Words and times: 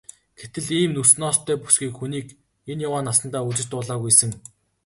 Гэтэл 0.39 0.65
ийм 0.79 0.91
үс 1.01 1.11
ноостой 1.21 1.57
бүсгүй 1.61 1.91
хүнийг 1.95 2.27
энэ 2.71 2.83
яваа 2.87 3.01
насандаа 3.07 3.47
үзэж 3.49 3.67
дуулаагүй 3.69 4.11
сэн. 4.19 4.31